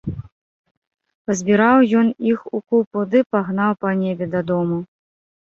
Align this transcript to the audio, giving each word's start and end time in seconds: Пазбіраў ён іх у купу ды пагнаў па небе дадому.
Пазбіраў 1.27 1.77
ён 1.99 2.07
іх 2.31 2.39
у 2.57 2.63
купу 2.73 3.05
ды 3.13 3.23
пагнаў 3.35 3.71
па 3.87 3.95
небе 4.03 4.25
дадому. 4.35 4.77